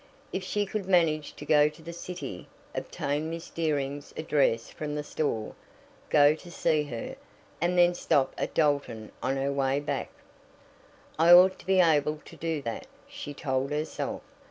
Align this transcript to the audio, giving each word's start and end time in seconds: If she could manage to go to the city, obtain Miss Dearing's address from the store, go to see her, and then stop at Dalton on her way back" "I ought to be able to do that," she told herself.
If 0.33 0.43
she 0.43 0.65
could 0.65 0.87
manage 0.87 1.33
to 1.33 1.45
go 1.45 1.69
to 1.69 1.81
the 1.83 1.93
city, 1.93 2.47
obtain 2.73 3.29
Miss 3.29 3.51
Dearing's 3.51 4.15
address 4.17 4.71
from 4.71 4.95
the 4.95 5.03
store, 5.03 5.53
go 6.09 6.33
to 6.33 6.49
see 6.49 6.81
her, 6.85 7.15
and 7.61 7.77
then 7.77 7.93
stop 7.93 8.33
at 8.35 8.55
Dalton 8.55 9.11
on 9.21 9.35
her 9.35 9.51
way 9.53 9.79
back" 9.79 10.09
"I 11.19 11.31
ought 11.31 11.59
to 11.59 11.67
be 11.67 11.79
able 11.81 12.17
to 12.25 12.35
do 12.35 12.63
that," 12.63 12.87
she 13.07 13.35
told 13.35 13.69
herself. 13.69 14.23